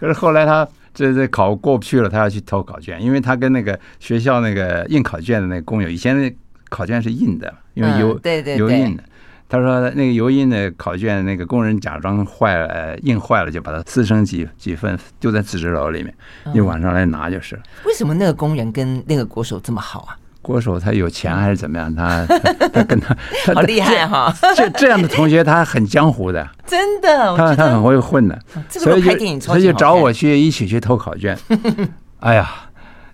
[0.00, 0.66] 可是后来他。
[0.94, 6.34] 这这考过不去了，他要去偷考卷，因为他跟那个学校那个印考卷的那个工友，以前那
[6.70, 9.02] 考卷是印的，因为油、嗯、对对对油印的。
[9.46, 16.12] 他说那个油印的考卷，那个工人假装坏了，印坏了，就把它撕成几几份，丢在自制楼里面，
[16.52, 17.60] 你晚上来拿就是。
[17.84, 20.16] 为什么那个工人跟那个国手这么好啊？
[20.44, 21.92] 国手他有钱还是怎么样？
[21.96, 22.26] 他
[22.70, 23.16] 他跟他
[23.54, 24.32] 好厉害哈！
[24.54, 31.36] 这这样的同学他很江湖的， 真的，他他很会混的，所以就所以就找我去一起去偷考卷。
[32.20, 32.48] 哎呀，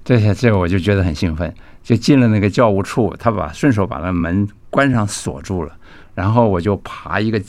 [0.05, 5.73] 这些这个我就觉得很兴奋，就进了那个教务处，他把顺手把那门关上锁住了，
[6.15, 7.41] 然后我就爬一个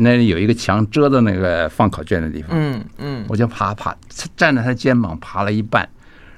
[0.00, 3.94] 那里有一个墙遮的那个放考卷的地方，嗯嗯，我就爬爬
[4.34, 5.86] 站在他肩膀爬了一半，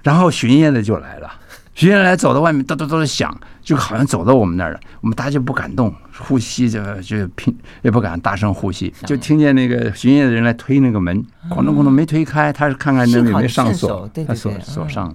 [0.02, 1.32] 然后巡夜的就来了。
[1.78, 4.80] 巡夜来走到外面，哒哒哒的响，就好像走到我们那儿了。
[5.00, 15.14] 我们大家就不敢动，呼吸就就拼，也不敢大声呼吸，就听见那个巡夜的人来推那个门，咣咚咣咚没推开，他是看看那里没上锁，他锁锁上了。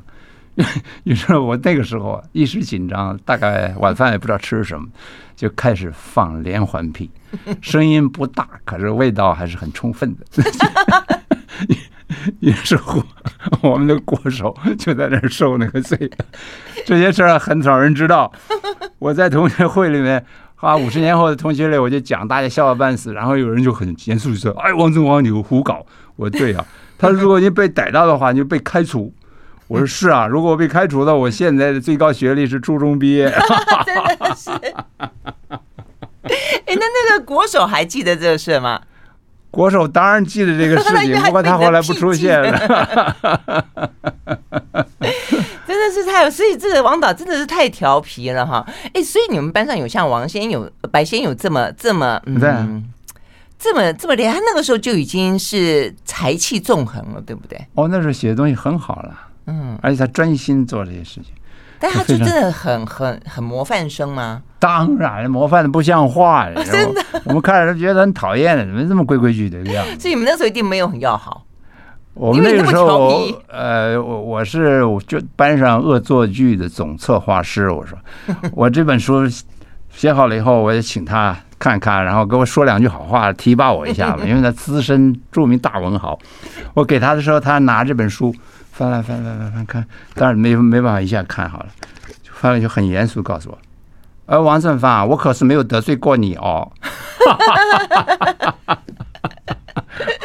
[1.04, 4.88] 于是我那个时候一时紧张，大概晚饭也不知道吃什么，
[5.36, 7.12] 就开始放连环屁，
[7.60, 10.44] 声音不大，可是味道还是很充分的。
[12.42, 13.04] 于是乎，
[13.62, 16.10] 我们的国手就在那儿受那个罪。
[16.86, 18.32] 这些事儿很少人知道。
[19.00, 23.14] 我在同学会里面，啊，五十年后的同学里，我就讲，大家笑话半死。
[23.14, 26.66] 然后有人就很严肃地说：“哎，王宗煌，你胡搞！”我说：“对呀。”
[26.98, 29.14] 他说：“如果你被逮到的话，你就被开除。”
[29.68, 33.30] 我说：“是啊，如果我被开除了，我现在的最高学历是初中毕业。
[33.86, 34.50] ”真的是。
[36.24, 36.32] 哎，
[36.68, 38.82] 那那个国手还记得这个事吗？
[39.54, 42.50] 国手当然记得这个 事情，不过他后来不出现了。
[45.68, 48.66] 真的是太有，所以这个王导真的是太调皮了哈！
[48.94, 52.84] 哎，所以你们班上有像王先有、白先有这么这么嗯，
[53.60, 57.60] 这么这么厉害，他那个时候就已经是才气纵横了，对不对？
[57.76, 61.26] 哦，那时候写的东西很好了，嗯，而且他专心做这些事情。
[61.84, 64.42] 但他就真的很 很很模范生吗？
[64.58, 66.50] 当然，模范的不像话。
[66.64, 70.00] 真的，我们看着觉得很讨厌的，怎么这么规规矩矩的样子？
[70.00, 71.44] 所以你们那时候一定没有很要好。
[72.14, 77.70] 我们那个时候，呃，我我是就班上恶作剧的总策划师。
[77.70, 77.98] 我说，
[78.54, 79.24] 我这本书
[79.90, 84.24] 写好了以后，我也请他看看，然后给我说两句好话，提拔我一下吧。
[84.26, 86.18] 因为他资深著名大文豪，
[86.74, 88.34] 我给他的时候，他拿这本书。
[88.74, 91.68] 翻来翻翻翻翻看，当然没没办法一下看好了，
[92.24, 93.58] 就翻了就很严肃告诉我，
[94.26, 96.72] 而王正芳，我可是没有得罪过你哦。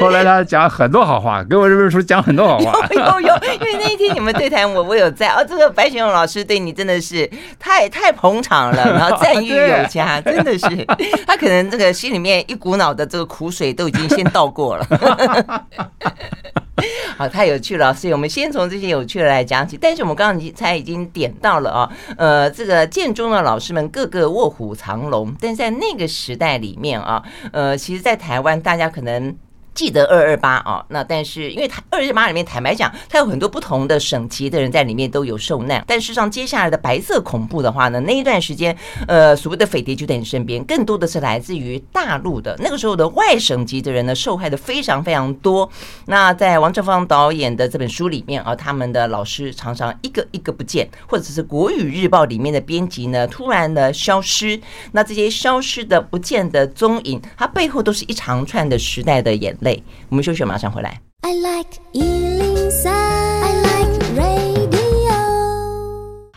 [0.00, 2.72] 后来他讲很多好话，给我这本书讲很多好话。
[2.90, 10.86] 有有，因为那一天你们对谈我我有在哦，这个白学勇老师对你真的是太太捧场了，然后赞誉有加，真的是
[11.26, 14.86] 他可能这个心里面一股脑的这个苦水都已经先倒过了。
[17.16, 19.78] 好，太有趣了，所以我们先从这些有趣的来讲起。
[19.80, 29.34] 但是我们刚刚才已经点到了啊，呃，这个建中的老师们个个卧虎藏龙，但在那个时代里面啊，呃，其实，在台湾大家可能
[29.78, 35.84] 记得二二八啊，那但是因为他二二八里面坦白讲，他有很多不同的省级的人在里面都有受难。
[35.86, 45.70] 但事实上，接下来的白色恐怖的话呢，那一段时间，呃，所谓的匪谍就在你身边，更多的是来自于大陆的那个时候的外省级的人呢，受害的非常非常多。
[46.06, 54.60] 那在王正芳导演的这本书里面啊，他们的老师常常一个一个不见，或者是国语日报里面的编辑呢突然的消失，
[54.90, 59.67] 那这些消失的不见的踪影，它背后都是一长串的时代的眼泪。
[60.08, 61.00] 我们休息，马上回来。
[61.22, 64.67] I like 103, I like radio。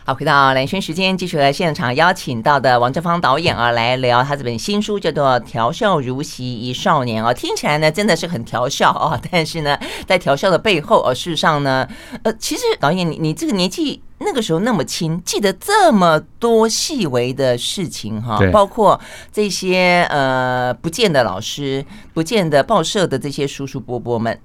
[0.04, 7.32] 好，回到蓝轩时间，继续来现场邀请到的王正芳导演啊，来聊他这本新书，叫做《调笑如昔一少年》啊。
[7.32, 11.88] 听起来呢，真的是很调笑啊，但是呢，在调笑的背后，呃，事实上呢，
[12.24, 14.02] 呃，其实导演你你这个年纪。
[14.24, 19.00] 那个时候那么轻，记得这么多细微的事情哈，包括
[19.32, 21.84] 这些呃不见的老师、
[22.14, 24.40] 不见的报社的这些叔叔伯伯们，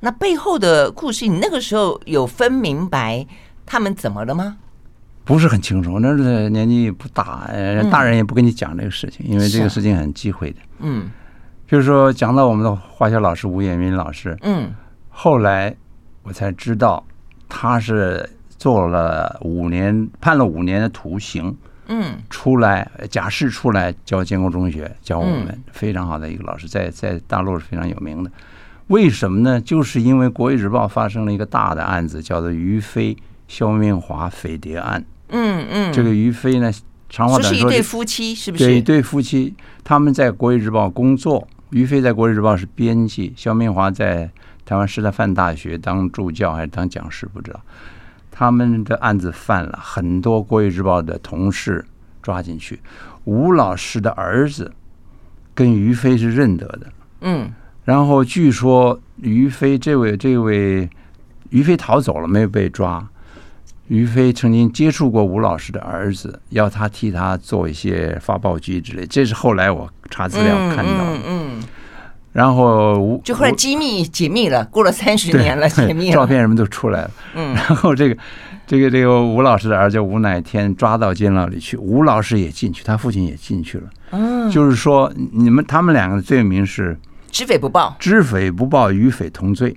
[0.00, 3.26] 那背后的故事，你那个时候有分明白
[3.66, 4.56] 他们怎么了吗？
[5.24, 7.50] 不是很清楚，那是年纪不大，
[7.90, 10.56] 大人也不跟你讲这个事情，因为这个事情很忌讳的。
[10.80, 11.10] 嗯，
[11.66, 14.72] 比如说讲到我们的化学老师吴衍民老师，嗯，
[15.08, 15.74] 后来
[16.22, 17.04] 我才知道
[17.48, 18.28] 他是。
[18.60, 21.56] 做了五年，判了五年的徒刑，
[21.86, 28.30] 嗯，出来假释出来教建国中学，教我们非常好的一个老师，在在大陆是非常有名的。
[28.88, 29.58] 为什么呢？
[29.58, 33.16] 就是因为《国语日报》发生了一个大的案子，叫做于飞、
[33.50, 35.04] 萧明华匪谍案。
[35.30, 36.72] 嗯嗯，这个于飞呢，
[37.08, 38.64] 长话短说，是一对夫妻，是不是？
[38.64, 44.30] 对，一对夫妻，他们在《国语日报》工作，于飞在《国语日报》是编辑，肖明华在
[44.64, 47.60] 台湾师范大学当助教还是当讲师，不知道。
[48.30, 51.84] 他们的案子犯了，很多《国语日报》的同事
[52.22, 52.78] 抓进去。
[53.24, 54.72] 吴老师的儿子
[55.56, 56.86] 跟于飞是认得的，
[57.22, 57.52] 嗯，
[57.84, 60.88] 然后据说于飞这位这位
[61.48, 63.04] 于飞逃走了，没有被抓。
[63.90, 69.04] 于飞曾经接触过吴老师的儿子，要他替他做一些发报机之类。
[69.04, 71.60] 这是后来我查资料看到的，嗯。
[72.32, 77.10] 然后吴就后来机密解密了，过了三十年了， 解密了，照片什么都出来了。
[77.34, 78.16] 嗯，然后这个
[78.64, 83.84] 这个这个吴老师的儿子吴乃天抓到监牢里去，吴老师也进去，他父亲也进去了。
[84.12, 86.96] 嗯，就是说你们他们两个的罪名是
[87.32, 89.76] 知匪不报，知匪不报，与匪同罪。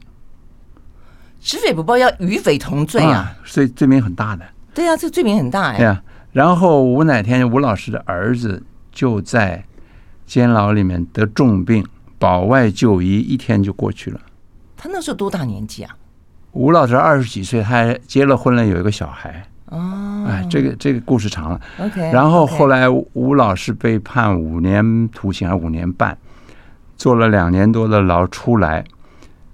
[1.43, 4.45] 知匪不报要与匪同罪啊，所以罪名很大的。
[4.73, 5.77] 对啊，这个罪名很大呀。
[5.77, 6.01] 对啊，
[6.31, 9.63] 然后吴乃天吴老师的儿子就在
[10.25, 11.85] 监牢里面得重病。
[12.19, 14.17] 保外就医一天就过去了。
[14.77, 15.93] 他那时候多大年纪啊？
[16.53, 19.45] 吴老师二十几岁，他还结了婚了，有一个小孩。
[19.65, 21.59] 哦，哎，这个这个故事长了。
[21.79, 21.99] OK。
[22.13, 26.17] 然后后来吴老师被判五年徒刑还是五年半，
[26.95, 28.85] 坐了两年多的牢出来。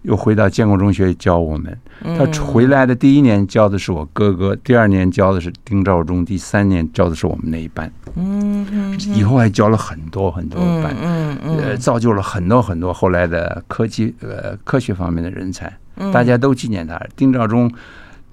[0.03, 1.77] 又回到建国中学教我们。
[2.17, 7.91] 他回来的第一年教的是我哥哥，第二年教的是丁肇中，第三年教的是我们那一班。
[8.15, 8.99] 嗯嗯。
[9.13, 15.71] 以后还教了很多很多班，嗯嗯，呃，造就了很多很多后来的科技呃科学方面的人才。
[16.13, 16.97] 大家都纪念他。
[17.17, 17.69] 丁肇中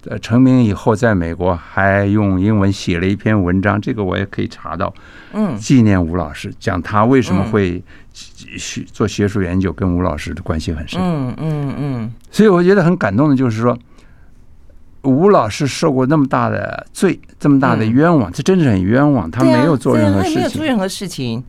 [0.04, 4.94] 呃成名以后，在美国还用英文写了一篇文章，这个我也可以查到。
[5.32, 5.56] 嗯。
[5.56, 7.82] 纪念吴老师，讲他为什么会。
[8.56, 13.78] 学做学术研究跟吴老师的关系很深，嗯嗯嗯，所以我觉得很感动的，就是说
[15.02, 19.30] 吴老师受过那么大的罪，这么大的冤枉，这真是很冤枉。
[19.30, 21.44] 他没有做任何事情，没有做任何事情，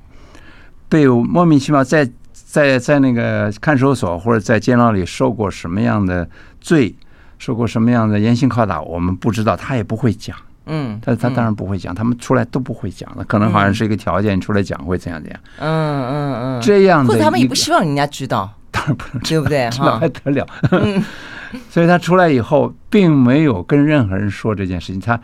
[0.89, 6.93] 被莫名其妙在在在那个看守所或者在监牢里受过什么样的罪，
[7.39, 10.35] 受过什么样的严刑拷打，我们不知道，他也不会讲。
[10.67, 15.39] 嗯，他他当然不会讲，他们出来都不会讲的，可能好像是一个条件，你出来讲会怎样怎样。
[15.59, 19.69] 嗯嗯嗯，这样子，或者他们也不希望人家知道， 当然不能知道，对不对？
[19.71, 20.47] 知道还得了？
[20.71, 21.03] 嗯，
[21.69, 24.99] 所以他出来以后，并没有跟任何人说这件事情。
[25.01, 25.19] 他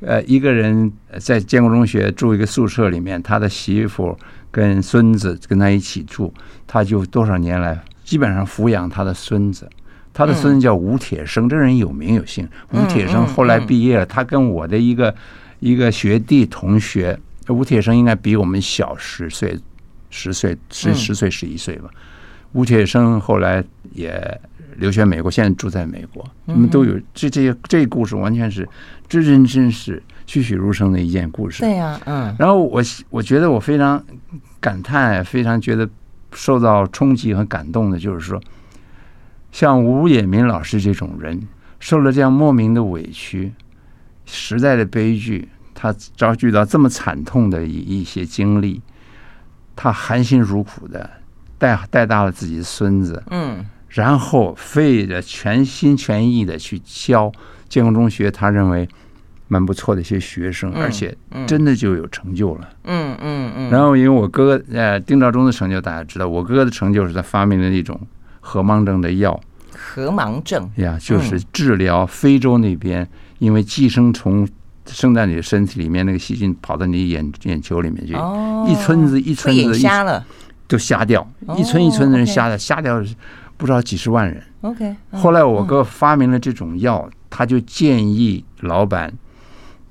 [0.00, 4.16] 呃，一个人在建国中学住一个宿舍里面，他的媳妇
[4.50, 6.32] 跟孙子跟他一起住，
[6.66, 9.66] 他就多少年来基本上抚养他的孙子。
[10.16, 12.48] 他的孙子叫吴铁生，这人有名有姓。
[12.72, 15.14] 吴铁生后来毕业了，他跟我的一个
[15.60, 19.58] 一个学弟同学，吴铁生应该比我们小十岁，
[20.08, 21.90] 十岁十十岁十一岁吧。
[22.54, 24.40] 吴铁生后来也
[24.78, 26.26] 留学美国，现在住在美国。
[26.46, 28.66] 我们都有这这些这故事，完全是
[29.06, 31.60] 真真真是、栩栩如生的一件故事。
[31.62, 32.34] 对呀，嗯。
[32.38, 34.02] 然后我我觉得我非常
[34.60, 35.86] 感叹，非常觉得
[36.32, 38.40] 受到冲击和感动的，就是说。
[39.56, 41.48] 像吴野民老师这种人，
[41.80, 43.54] 受了这样莫名的委屈，
[44.26, 48.82] 时代的悲剧，他遭遇到这么惨痛的一一些经历，
[49.74, 51.08] 他含辛茹苦的
[51.56, 57.32] 带带大了自己的孙子，嗯，然后费着全心全意的去教
[57.66, 58.86] 建国中学，他认为
[59.48, 61.16] 蛮不错的一些学生，而且
[61.46, 63.70] 真的就有成就了，嗯嗯嗯。
[63.70, 67.98] 然后因为我哥哥呃丁肇中的成就大家知道，我哥哥的成就是他发明了一种
[68.46, 69.40] 核盲症的药，
[69.74, 73.08] 河盲症呀，就是治疗非洲那边
[73.40, 74.48] 因为寄生虫。
[74.88, 78.12] 生在你的身体里面，那个细菌跑到你眼眼球里面去，
[78.70, 80.24] 一村子一村子瞎了，
[80.68, 83.02] 都瞎掉，一村一村的人瞎掉，瞎掉
[83.56, 84.40] 不知道几十万人。
[84.60, 89.12] OK，后来我哥发明了这种药，他就建议老板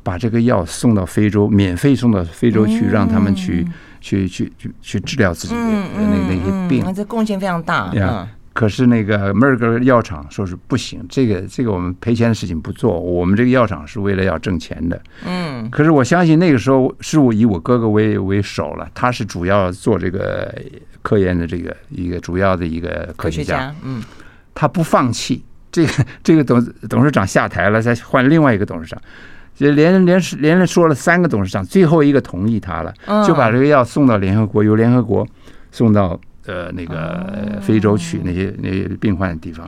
[0.01, 3.67] 把这个药送到非洲，免费送到非洲去，让他们去
[3.99, 6.93] 去去去去治疗自己的那那些病。
[6.93, 7.91] 这贡献非常大。
[7.93, 8.25] 嗯。
[8.55, 14.97] 可是那个梅尔格药厂说是不行，这个这个我们赔钱的事情不做，我们这个药厂是为了要挣钱的。
[15.27, 15.69] 嗯。
[15.69, 20.55] 可是我相信那个时候是我以我哥哥为为首了，他是主要做这个
[21.01, 23.75] 科研的这个一个主要的一个科学家。
[23.83, 24.01] 嗯。
[24.53, 28.97] 他不放弃这个这个董董事长下台了，再换另外一个董事长，
[29.53, 32.93] 就连连连连说了三个董事长，最后一个同意他了，
[33.27, 35.27] 就把这个药送到联合国，由联合国
[35.73, 36.17] 送到。
[36.45, 39.67] 呃，那个非洲去那些那些病患的地方，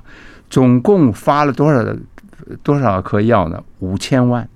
[0.49, 1.97] 总共发了多少的
[2.63, 3.61] 多少颗药呢？
[3.79, 4.47] 五千万。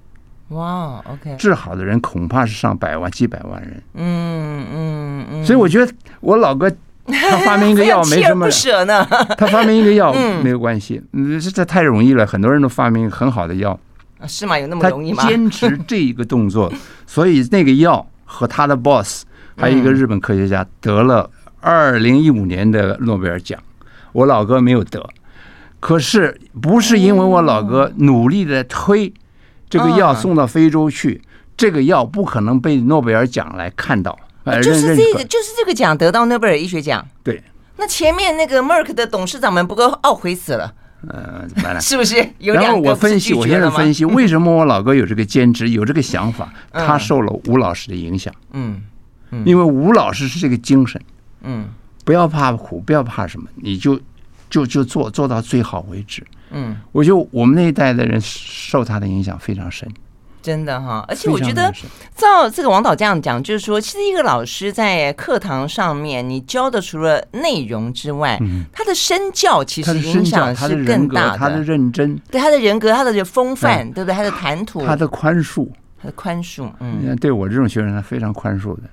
[0.50, 3.82] 哇，OK，治好的人恐怕是上百万、几百万人。
[3.94, 5.46] 嗯嗯嗯。
[5.46, 6.70] 所以我觉得我老哥
[7.08, 8.50] 他发明一个药没 什么，
[9.38, 10.14] 他发明一个药
[10.44, 13.80] 没有关系，嗯，这太容易了，很多人都发明很好的药。
[14.28, 14.60] 是吗？
[14.60, 15.26] 有那么容易吗？
[15.26, 16.72] 坚持这一个动作，
[17.08, 19.24] 所以那个药和他的 boss
[19.56, 21.30] 还有一个日本科学家得了。
[21.62, 23.62] 二零一五年的诺贝尔奖，
[24.12, 25.08] 我老哥没有得，
[25.80, 29.14] 可是不是因为我老哥努力的推
[29.70, 31.22] 这个药送到非洲去，
[31.56, 34.18] 这个药不可能被诺贝尔奖来看到。
[34.64, 37.08] 就是这个，就是这个奖得到诺贝尔医学奖。
[37.24, 37.44] 对，
[37.78, 40.74] 那前面那个 Merck 的董事长们不够懊悔死了？
[41.08, 41.80] 呃，怎么办呢？
[41.80, 42.56] 是不是有？
[42.56, 48.34] 然后我分析，我现在分析 为什么我老哥有这个坚持，有这个想法，他受了吴老师的影响。
[48.54, 48.82] 嗯，
[49.46, 51.00] 因为吴老师是这个精神。
[51.44, 51.70] 嗯，
[52.06, 54.00] 不要怕苦，不要怕什么，你就
[54.50, 56.26] 就就做做到最好为止。
[56.52, 59.90] 嗯，我觉得我们那一代的人受他的影响非常深，
[60.42, 61.06] 真的哈。
[61.08, 61.74] 而且我觉得，
[62.14, 68.38] 照这个王导这样讲，就是说，其实一个老师在课堂上面，你教的除了内容之外，
[68.74, 71.38] 他的身教其实影响是更大的。
[71.38, 74.14] 他的认真，对他的人格，他的风范，对不对？
[74.14, 75.70] 他的谈吐，他的宽恕，
[76.02, 76.70] 他的宽恕。
[76.82, 78.84] 嗯，对我这种学生，他非常宽恕的。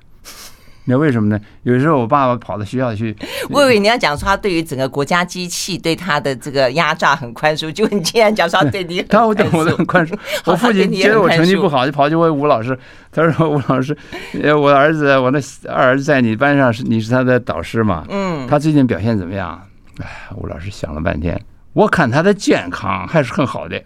[0.88, 1.38] 那为什么呢？
[1.64, 3.14] 有时候我爸爸跑到学校去，
[3.50, 10.18] 我以为你要讲说他对于整个国家机器对他的这个压榨很宽恕，就你竟然讲说他对你， 他我我都很宽恕。
[10.46, 12.78] 我父亲觉得我成绩不好，就跑去问吴老师，
[13.12, 13.94] 他说吴老师，
[14.42, 18.06] 呃，我儿子，我那二儿子在你班上是你是他的导师嘛？
[18.08, 19.62] 嗯，他最近表现怎么样？
[20.00, 21.38] 哎，吴老师想了半天，
[21.74, 23.78] 我看他的健康还是很好的，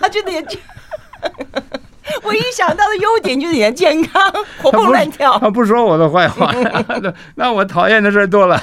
[0.00, 0.44] 他觉得也。
[2.24, 4.22] 唯一想到的优点就是你的健康，
[4.62, 5.38] 活蹦乱跳。
[5.38, 6.52] 他不说我的坏话，
[7.36, 8.60] 那我讨厌的事多了。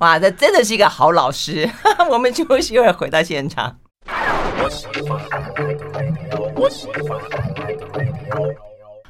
[0.00, 1.68] 哇，这真的是一个好老师。
[2.10, 3.76] 我们休息一会儿，回到现场。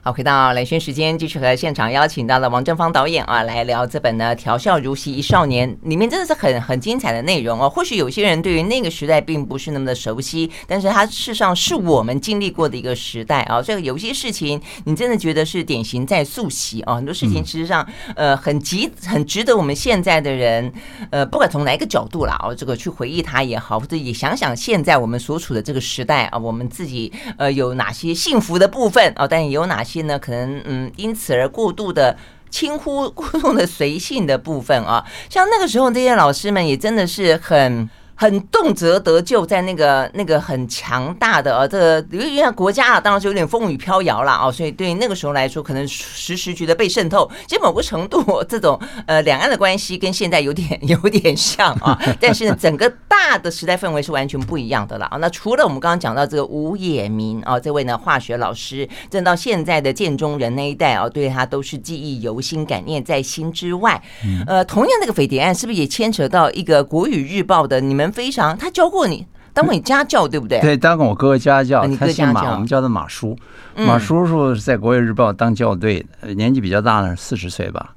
[0.02, 7.68] 好，回到兰萱时间，继续和现场邀请到了王正方导演啊，来聊这本呢《调笑如昔一少年》，里面真的是很很精彩的内容哦。
[7.68, 13.60] 或许有些人对于那个时代并不是那么的熟悉，但是它事实上是我们经历过的一个时代啊。
[13.60, 16.94] 这个有些事情，你真的觉得是典型在溯袭啊。
[16.94, 17.86] 很多事情其实上，
[18.16, 20.72] 呃，很值很值得我们现在的人，
[21.10, 29.89] 呃，不管从哪一个角度啦，哦，这个去回忆它也好，或者也想想现在我们所处的这个时代啊，我们自己呃有哪些幸福的部分啊，但也有哪些。
[29.90, 32.16] 些呢，可能嗯，因此而过度的
[32.50, 37.88] 轻忽、 过度的随性的部分啊，像那个时候这些老师们也真的是很。
[38.20, 47.30] 很动辄得咎，在那个那个很强大的呃，这个因为国家啊，当然是有点风雨飘摇了啊，所以对那个时候来说，可能时时觉得被渗透。
[47.46, 55.16] 其实某个程度，这种 呃两岸的关系跟现在有点 有点像啊， 但是呢，整个大的时代氛围是完全不一样的了啊。
[55.16, 63.98] 那除了我们刚刚讲到这个吴也民啊，这位呢化学老师，正到现在的建中人那一代啊，对他都是记忆犹新、感念在心之外。
[64.46, 68.09] 呃，同样那个匪谍案是不是也牵扯到一个国语日报的你们？
[68.10, 70.60] 非常，他教过你，当过你家教，对不对？
[70.60, 71.86] 对，当过我哥哥家教。
[71.96, 73.36] 他姓马，我们叫他马叔。
[73.76, 76.04] 马叔叔是在国语日报当校对，
[76.36, 77.94] 年纪比较大了，四十岁吧。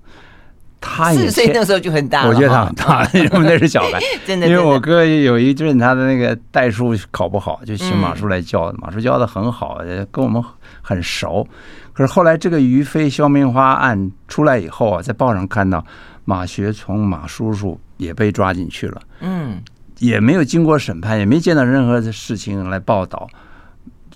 [0.80, 3.99] 他四十岁那时候就很大了，我觉得他很大，因为那是小孩。
[4.28, 8.74] 真的，因为我哥有一阵他的那个代数考不好，就请马叔来教。
[8.78, 9.80] 马叔教的很好，
[10.11, 10.43] 跟我们
[10.82, 11.47] 很熟。
[11.93, 15.86] 可是后来这个于飞肖明花案出来以后啊，在报上看到。
[16.26, 19.61] 马学从马叔叔也被抓进去了，嗯，
[20.04, 23.26] 也没有经过审判，也没见到任何的事情来报道。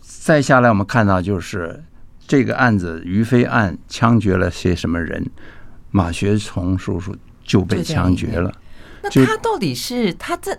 [0.02, 1.82] 再下来，我们看到就是
[2.28, 5.26] 这个案子，于飞案枪决了些什么人，
[5.92, 8.54] 马学崇叔叔就被枪决了。
[9.02, 10.54] 那他到底是他这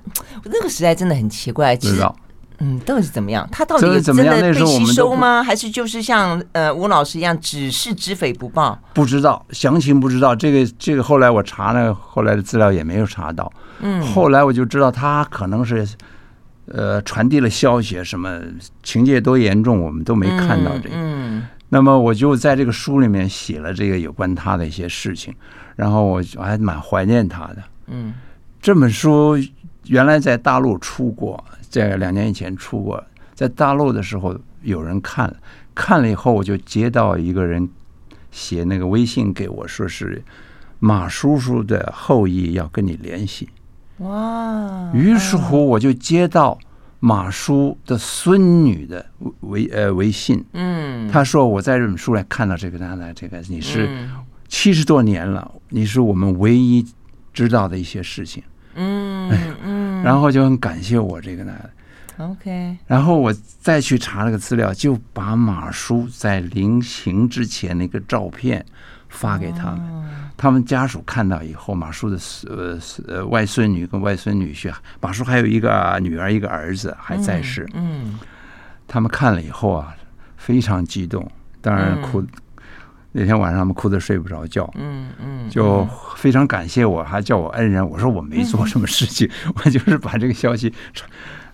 [0.44, 2.16] 那个时代真的很奇怪，知道。
[2.60, 3.48] 嗯，到底是怎么样？
[3.52, 5.42] 他到底有真的被吸收吗？
[5.44, 8.76] 还是就是像呃吴老师一样，只是知匪不报？
[8.92, 11.02] 不知道详情，不知道这个这个。
[11.02, 13.52] 后来我查了后来的资料也没有查到。
[13.78, 15.86] 嗯，后来我就知道他可能是
[16.66, 18.40] 呃传递了消息，什么
[18.82, 20.94] 情节多严重，我们都没看到这个。
[20.94, 25.32] 嗯，那么我就在这个书里面写了这个有关他的一些事情，
[25.76, 27.58] 然后我我还蛮怀念他的。
[27.86, 28.14] 嗯，
[28.60, 29.38] 这本书
[29.84, 31.44] 原来在大陆出过。
[31.68, 33.02] 在两年以前出过，
[33.34, 35.36] 在大陆的时候有人看了，
[35.74, 37.68] 看了以后我就接到一个人
[38.30, 40.22] 写那个微信给我，说是
[40.78, 43.48] 马叔叔的后裔要跟你联系。
[43.98, 44.90] 哇！
[44.94, 46.56] 于是乎我就接到
[47.00, 49.04] 马叔的孙女的
[49.40, 53.88] 微呃微信，嗯，他说我在这本书来看到这个，他的这个你是
[54.46, 56.86] 七十多年了，你是我们唯一
[57.32, 58.42] 知道的一些事情。
[58.74, 59.28] 嗯
[59.64, 61.52] 嗯，然后就很感谢我这个呢
[62.18, 62.76] ，OK。
[62.86, 68.64] 然后我再去查了个资料，就把马叔在临行之前那个照片
[69.08, 69.80] 发给他们。
[70.36, 72.16] 他们家属看到以后，马叔的
[72.48, 72.78] 呃
[73.08, 77.68] 呃外孙女跟外孙女婿，马叔还有一个女儿一个儿子还在世。
[77.74, 78.18] 嗯，
[78.86, 79.94] 他们看了以后啊，
[80.36, 81.28] 非常激动，
[81.60, 82.24] 当然哭。
[83.12, 85.86] 那天晚上他们哭得睡不着觉，嗯嗯，就
[86.16, 87.86] 非常感谢我，还叫我恩人。
[87.88, 90.72] 我说我没做什么事情，我就是把这个消息。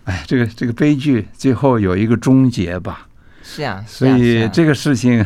[0.04, 3.06] 哎，这个这个悲剧最后有一个终结吧。
[3.42, 5.24] 是啊，所以这个事情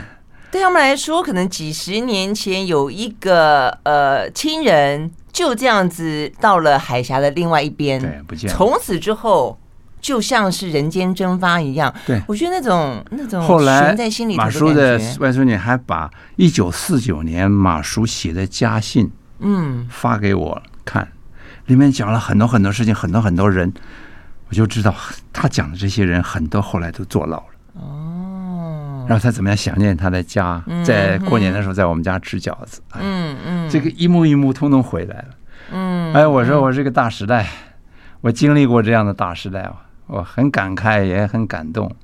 [0.50, 8.56] 对他们来说，可能几十年前有一个呃亲人就这样子到了海峡的另外一边，对，不见了。
[8.56, 9.58] 从此之后。
[10.00, 21.08] 就像是人间蒸发一样，对，我觉得那种那种后来在心里马叔的外孙女还把一九四九年马叔写的家信，嗯，发给我看，
[21.66, 23.72] 里面讲了很多很多事情，很多很多人，
[24.48, 24.94] 我就知道
[25.32, 27.44] 他讲的这些人很多后来都坐牢了。
[27.74, 35.28] 哦，然后他怎么样想念他的家，在过年的时候在我们家吃饺子，嗯嗯，这个一幕一幕通通回来了。
[35.72, 37.46] 嗯，哎，我说我这个大时代，
[38.20, 39.74] 我经历过这样的大时代啊。
[40.08, 41.94] 我很感慨，也很感动。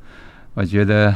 [0.54, 1.12] 我觉得，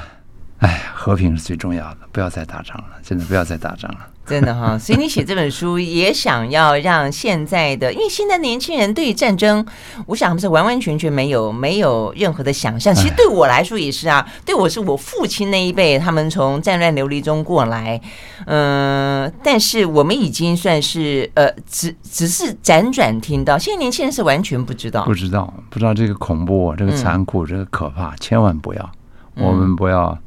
[0.58, 4.08] 哎，和平是最重要的，不要再打仗了，真的不要再打仗了。
[4.28, 9.64] 真的哈，所以你写这本书也想要让现在的，因为现在年轻人对于战争，
[10.06, 12.94] 我想他们是完完全全没有没有任何的想象。
[12.94, 17.98] 其实对我来说也是啊，对我是我父亲那一辈，他们从战乱流离中过来，
[18.44, 28.90] 嗯、呃，但是我们已经算是呃，只只是辗转听到，现在年轻人是完全不知道，不知道不知道这个恐怖，这个残酷，这个可怕，千万不要，
[29.36, 30.18] 我们不要。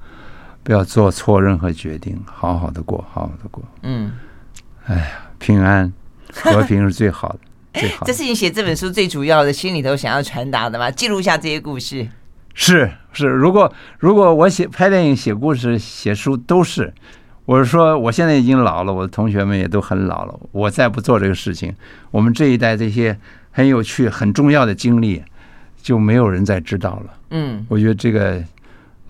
[0.63, 3.63] 不要做错任何决定，好好的过，好好的过。
[3.83, 4.11] 嗯，
[4.85, 5.07] 哎呀，
[5.39, 5.91] 平安
[6.33, 7.39] 和平是最好的，
[7.79, 8.05] 最好的。
[8.05, 10.91] 这是你写这本书最主要的心里头想要传达的吗？
[10.91, 12.07] 记录下这些故事。
[12.53, 16.93] 是是，如果如果我写拍电影、写故事、写书都是，
[17.45, 21.73] 我是说，我现在已经老了，我的同学们也都很老了，我再不做这个事情，
[22.11, 23.17] 我们这一代这些
[23.51, 25.23] 很有趣、很重要的经历
[25.81, 27.13] 就没有人再知道了。
[27.31, 28.43] 嗯，我觉得这个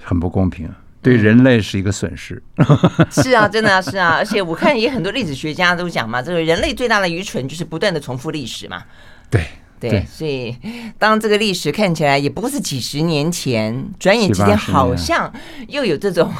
[0.01, 0.69] 很不公平。
[1.01, 2.41] 对人类是一个损失，
[3.11, 8.83] 是啊，真的啊，是啊，而且我看也很多历史学家都讲嘛，这个人类最大的愚蠢就是不断的重复历史嘛。
[9.29, 9.45] 对
[9.79, 10.55] 对，所以
[10.99, 15.33] 当这个历史看起来也不过是几十年前，转眼之间好像
[15.67, 16.31] 又有这种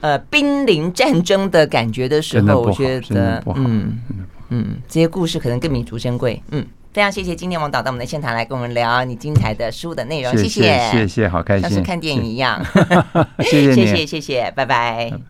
[0.00, 3.98] 呃濒临战争的感觉的时候，我觉得嗯
[4.48, 6.66] 嗯，这些故事可能更弥足珍贵，嗯。
[6.92, 12.60] 非常谢谢今天王导到我们的现场来跟我们聊你精彩的书的内容，谢谢谢谢，好开心，像是看电影一样，
[13.38, 15.20] 谢谢谢谢谢谢，拜拜。